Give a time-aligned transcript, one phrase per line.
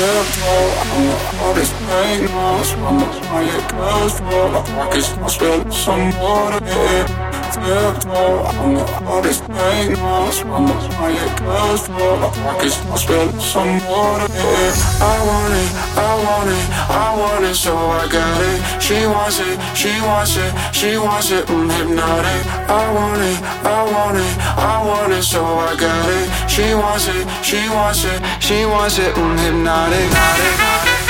[0.00, 6.16] I'm the hardest pain lost When the riot goes through My pockets must spill some
[6.20, 6.64] water
[7.64, 10.74] tiptoe I'm the hardest pain lost When the
[11.42, 14.28] goes through My pockets must spill some water
[15.00, 19.38] I want it, I want it, I want it so I got it She wants
[19.40, 24.34] it, she wants it, she wants it, mm, hypnotic I want it, I want it,
[24.58, 28.98] I want it so I got it She wants it, she wants it, she wants
[28.98, 31.07] it, mm, hypnotic, hypnotic.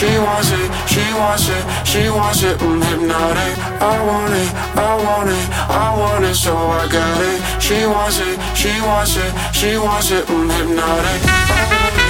[0.00, 3.58] She wants it, she wants it, she wants it, mm, hypnotic.
[3.82, 7.60] I want it, I want it, I want it, so I got it.
[7.60, 12.09] She wants it, she wants it, she wants it, mm, hypnotic.